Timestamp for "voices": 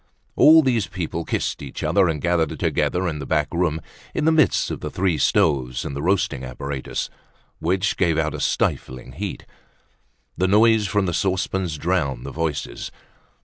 12.31-12.89